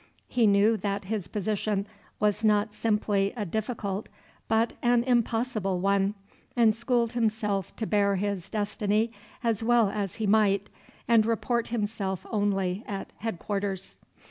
[0.27, 1.85] He knew that his position
[2.19, 4.09] was not simply a difficult,
[4.47, 6.15] but an impossible one,
[6.55, 9.11] and schooled himself to bear his destiny
[9.43, 10.71] as well as he might,
[11.07, 13.93] and report himself only at Headquarters.